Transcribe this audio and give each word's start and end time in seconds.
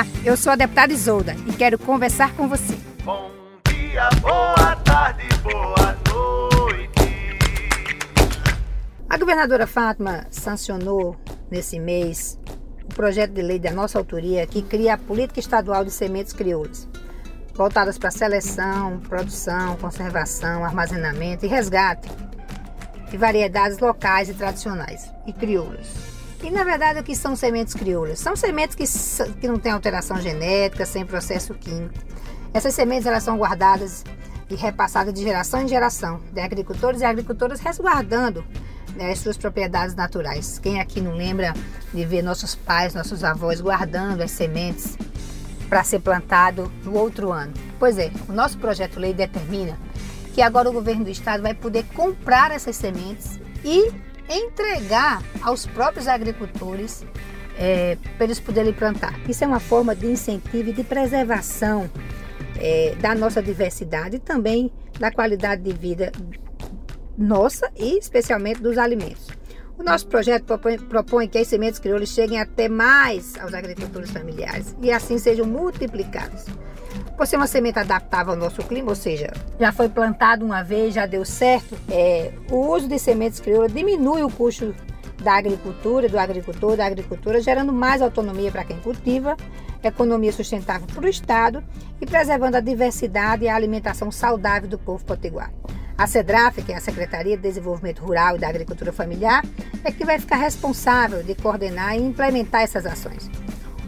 Olá, 0.00 0.06
eu 0.24 0.34
sou 0.34 0.50
a 0.50 0.56
deputada 0.56 0.94
Isolda 0.94 1.36
e 1.46 1.52
quero 1.52 1.78
conversar 1.78 2.34
com 2.34 2.48
você. 2.48 2.74
Bom 3.04 3.30
dia, 3.68 4.08
boa 4.22 4.74
tarde, 4.76 5.28
boa 5.42 5.94
noite. 6.08 7.38
A 9.10 9.18
governadora 9.18 9.66
Fátima 9.66 10.26
sancionou 10.30 11.16
nesse 11.50 11.78
mês 11.78 12.38
o 12.82 12.94
projeto 12.94 13.32
de 13.32 13.42
lei 13.42 13.58
da 13.58 13.72
nossa 13.72 13.98
autoria 13.98 14.46
que 14.46 14.62
cria 14.62 14.94
a 14.94 14.98
política 14.98 15.38
estadual 15.38 15.84
de 15.84 15.90
sementes 15.90 16.32
crioulas, 16.32 16.88
voltadas 17.54 17.98
para 17.98 18.10
seleção, 18.10 19.00
produção, 19.00 19.76
conservação, 19.76 20.64
armazenamento 20.64 21.44
e 21.44 21.48
resgate 21.48 22.08
de 23.10 23.18
variedades 23.18 23.78
locais 23.78 24.30
e 24.30 24.34
tradicionais 24.34 25.12
e 25.26 25.32
crioulas. 25.34 26.09
E 26.42 26.50
na 26.50 26.64
verdade 26.64 27.00
o 27.00 27.02
que 27.02 27.14
são 27.14 27.36
sementes 27.36 27.74
crioulas? 27.74 28.18
São 28.18 28.34
sementes 28.34 28.74
que, 28.74 28.84
que 29.40 29.48
não 29.48 29.58
têm 29.58 29.72
alteração 29.72 30.20
genética, 30.20 30.86
sem 30.86 31.04
processo 31.04 31.54
químico. 31.54 31.94
Essas 32.52 32.74
sementes 32.74 33.06
elas 33.06 33.22
são 33.22 33.36
guardadas 33.36 34.04
e 34.48 34.54
repassadas 34.54 35.14
de 35.14 35.22
geração 35.22 35.62
em 35.62 35.68
geração, 35.68 36.20
de 36.32 36.40
agricultores 36.40 37.02
e 37.02 37.04
agricultoras 37.04 37.60
resguardando 37.60 38.44
né, 38.96 39.12
as 39.12 39.18
suas 39.20 39.36
propriedades 39.36 39.94
naturais. 39.94 40.58
Quem 40.58 40.80
aqui 40.80 41.00
não 41.00 41.14
lembra 41.14 41.54
de 41.92 42.04
ver 42.04 42.22
nossos 42.22 42.54
pais, 42.54 42.94
nossos 42.94 43.22
avós 43.22 43.60
guardando 43.60 44.22
as 44.22 44.30
sementes 44.30 44.96
para 45.68 45.84
ser 45.84 46.00
plantado 46.00 46.70
no 46.82 46.94
outro 46.94 47.30
ano? 47.30 47.52
Pois 47.78 47.98
é, 47.98 48.10
o 48.28 48.32
nosso 48.32 48.58
projeto 48.58 48.98
lei 48.98 49.14
determina 49.14 49.78
que 50.34 50.42
agora 50.42 50.68
o 50.68 50.72
governo 50.72 51.04
do 51.04 51.10
estado 51.10 51.42
vai 51.42 51.54
poder 51.54 51.84
comprar 51.94 52.50
essas 52.50 52.76
sementes 52.76 53.38
e 53.64 53.92
entregar 54.30 55.22
aos 55.42 55.66
próprios 55.66 56.06
agricultores 56.06 57.04
é, 57.58 57.96
para 58.16 58.24
eles 58.24 58.40
poderem 58.40 58.72
plantar. 58.72 59.18
Isso 59.28 59.44
é 59.44 59.46
uma 59.46 59.60
forma 59.60 59.94
de 59.94 60.06
incentivo 60.06 60.70
e 60.70 60.72
de 60.72 60.84
preservação 60.84 61.90
é, 62.56 62.94
da 63.00 63.14
nossa 63.14 63.42
diversidade 63.42 64.16
e 64.16 64.18
também 64.18 64.72
da 64.98 65.10
qualidade 65.10 65.62
de 65.62 65.72
vida 65.72 66.12
nossa 67.18 67.70
e 67.76 67.98
especialmente 67.98 68.62
dos 68.62 68.78
alimentos. 68.78 69.39
O 69.80 69.82
nosso 69.82 70.06
projeto 70.08 70.44
propõe, 70.44 70.76
propõe 70.78 71.26
que 71.26 71.38
as 71.38 71.48
sementes 71.48 71.80
crioulas 71.80 72.10
cheguem 72.10 72.38
até 72.38 72.68
mais 72.68 73.34
aos 73.40 73.54
agricultores 73.54 74.10
familiares 74.10 74.76
e 74.82 74.92
assim 74.92 75.16
sejam 75.16 75.46
multiplicados. 75.46 76.44
Por 77.16 77.26
ser 77.26 77.36
uma 77.36 77.46
semente 77.46 77.78
adaptável 77.78 78.34
ao 78.34 78.38
nosso 78.38 78.62
clima, 78.62 78.90
ou 78.90 78.94
seja, 78.94 79.32
já 79.58 79.72
foi 79.72 79.88
plantado 79.88 80.44
uma 80.44 80.62
vez, 80.62 80.92
já 80.92 81.06
deu 81.06 81.24
certo, 81.24 81.74
é, 81.90 82.30
o 82.50 82.56
uso 82.56 82.88
de 82.88 82.98
sementes 82.98 83.40
crioulas 83.40 83.72
diminui 83.72 84.22
o 84.22 84.30
custo 84.30 84.74
da 85.22 85.38
agricultura, 85.38 86.10
do 86.10 86.18
agricultor, 86.18 86.76
da 86.76 86.84
agricultura, 86.84 87.40
gerando 87.40 87.72
mais 87.72 88.02
autonomia 88.02 88.52
para 88.52 88.64
quem 88.64 88.78
cultiva, 88.80 89.34
economia 89.82 90.30
sustentável 90.30 90.86
para 90.94 91.06
o 91.06 91.08
Estado 91.08 91.64
e 91.98 92.04
preservando 92.04 92.58
a 92.58 92.60
diversidade 92.60 93.44
e 93.44 93.48
a 93.48 93.56
alimentação 93.56 94.10
saudável 94.10 94.68
do 94.68 94.78
povo 94.78 95.02
potiguar. 95.06 95.50
A 96.00 96.06
CEDRAF, 96.06 96.62
que 96.62 96.72
é 96.72 96.76
a 96.76 96.80
Secretaria 96.80 97.36
de 97.36 97.42
Desenvolvimento 97.42 97.98
Rural 97.98 98.34
e 98.34 98.38
da 98.38 98.48
Agricultura 98.48 98.90
Familiar, 98.90 99.44
é 99.84 99.92
que 99.92 100.02
vai 100.02 100.18
ficar 100.18 100.36
responsável 100.36 101.22
de 101.22 101.34
coordenar 101.34 101.94
e 101.94 102.00
implementar 102.00 102.62
essas 102.62 102.86
ações. 102.86 103.30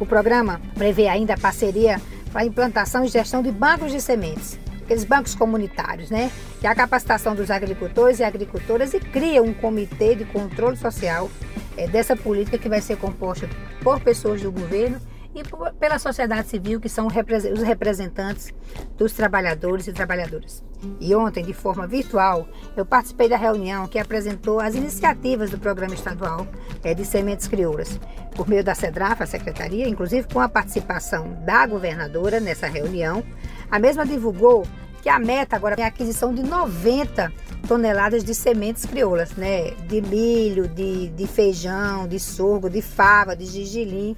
O 0.00 0.06
programa 0.06 0.58
prevê 0.74 1.06
ainda 1.06 1.34
a 1.34 1.38
parceria 1.38 2.00
para 2.32 2.40
a 2.40 2.44
implantação 2.46 3.04
e 3.04 3.08
gestão 3.08 3.42
de 3.42 3.52
bancos 3.52 3.92
de 3.92 4.00
sementes, 4.00 4.58
aqueles 4.82 5.04
bancos 5.04 5.34
comunitários, 5.34 6.08
né? 6.08 6.32
E 6.62 6.66
a 6.66 6.74
capacitação 6.74 7.34
dos 7.34 7.50
agricultores 7.50 8.20
e 8.20 8.24
agricultoras 8.24 8.94
e 8.94 9.00
cria 9.00 9.42
um 9.42 9.52
comitê 9.52 10.14
de 10.14 10.24
controle 10.24 10.78
social 10.78 11.28
é, 11.76 11.86
dessa 11.86 12.16
política 12.16 12.56
que 12.56 12.70
vai 12.70 12.80
ser 12.80 12.96
composta 12.96 13.46
por 13.82 14.00
pessoas 14.00 14.40
do 14.40 14.50
governo 14.50 14.98
e 15.34 15.42
por, 15.42 15.74
pela 15.74 15.98
sociedade 15.98 16.48
civil, 16.48 16.80
que 16.80 16.88
são 16.88 17.06
os 17.06 17.62
representantes 17.62 18.50
dos 18.96 19.12
trabalhadores 19.12 19.86
e 19.86 19.92
trabalhadoras. 19.92 20.66
E 21.00 21.14
ontem, 21.14 21.44
de 21.44 21.52
forma 21.52 21.86
virtual, 21.86 22.48
eu 22.76 22.86
participei 22.86 23.28
da 23.28 23.36
reunião 23.36 23.86
que 23.86 23.98
apresentou 23.98 24.60
as 24.60 24.74
iniciativas 24.74 25.50
do 25.50 25.58
Programa 25.58 25.94
Estadual 25.94 26.46
é, 26.82 26.94
de 26.94 27.04
Sementes 27.04 27.48
Crioulas, 27.48 27.98
por 28.34 28.48
meio 28.48 28.62
da 28.62 28.74
CEDRAF, 28.74 29.22
a 29.22 29.26
Secretaria, 29.26 29.88
inclusive 29.88 30.28
com 30.32 30.40
a 30.40 30.48
participação 30.48 31.36
da 31.44 31.66
governadora 31.66 32.40
nessa 32.40 32.66
reunião. 32.66 33.24
A 33.70 33.78
mesma 33.78 34.06
divulgou 34.06 34.64
que 35.02 35.08
a 35.08 35.18
meta 35.18 35.56
agora 35.56 35.76
é 35.78 35.84
a 35.84 35.88
aquisição 35.88 36.34
de 36.34 36.42
90 36.42 37.32
toneladas 37.66 38.24
de 38.24 38.34
sementes 38.34 38.84
crioulas, 38.84 39.32
né? 39.32 39.70
De 39.86 40.00
milho, 40.00 40.68
de, 40.68 41.08
de 41.08 41.26
feijão, 41.26 42.06
de 42.06 42.18
sorgo, 42.18 42.70
de 42.70 42.82
fava, 42.82 43.36
de 43.36 43.46
gergelim 43.46 44.16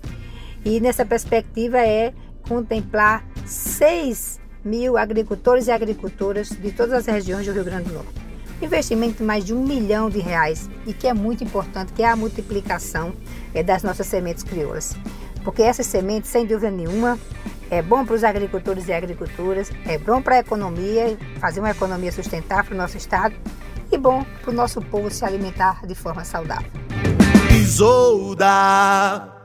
e 0.65 0.81
nessa 0.81 1.05
perspectiva 1.05 1.79
é 1.79 2.13
contemplar 2.47 3.25
6 3.47 4.41
mil 4.65 4.97
agricultores 4.97 5.67
e 5.67 5.71
agricultoras 5.71 6.51
de 6.51 6.73
todas 6.73 6.93
as 6.93 7.07
regiões 7.07 7.47
do 7.47 7.53
Rio 7.53 7.65
Grande 7.65 7.89
do 7.89 7.95
Norte. 7.95 8.13
Investimento 8.63 9.19
de 9.19 9.23
mais 9.23 9.45
de 9.45 9.55
um 9.55 9.65
milhão 9.65 10.11
de 10.11 10.19
reais 10.19 10.69
e 10.87 10.93
que 10.93 11.07
é 11.07 11.15
muito 11.15 11.43
importante, 11.43 11.93
que 11.93 12.03
é 12.03 12.09
a 12.09 12.17
multiplicação 12.17 13.15
é, 13.55 13.63
das 13.63 13.83
nossas 13.83 14.07
sementes 14.07 14.43
crioulas. 14.43 14.95
Porque 15.43 15.63
essas 15.63 15.87
sementes, 15.87 16.31
sem 16.31 16.45
dúvida 16.45 16.71
nenhuma, 16.71 17.19
é 17.71 17.81
bom 17.81 18.05
para 18.05 18.15
os 18.15 18.25
agricultores 18.25 18.89
e 18.89 18.93
agricultoras, 18.93 19.71
é 19.87 19.97
bom 19.97 20.21
para 20.21 20.37
a 20.37 20.39
economia, 20.41 21.17
fazer 21.39 21.61
uma 21.61 21.71
economia 21.71 22.13
sustentável 22.13 22.67
para 22.67 22.75
o 22.75 22.79
nosso 22.79 22.99
estado 22.99 23.35
e 23.91 23.97
bom 23.97 24.25
para 24.43 24.51
o 24.51 24.55
nosso 24.55 24.83
povo 24.83 25.11
se 25.11 25.25
alimentar 25.25 25.87
de 25.87 25.95
forma 25.95 26.25
saudável. 26.25 26.71
Isolda 27.57 29.40